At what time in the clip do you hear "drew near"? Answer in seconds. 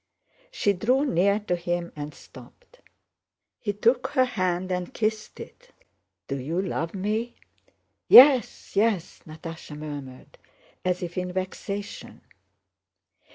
0.73-1.39